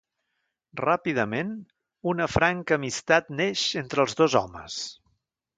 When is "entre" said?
3.85-4.05